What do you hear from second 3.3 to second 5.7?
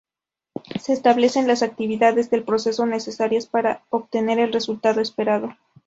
para obtener el resultado esperado.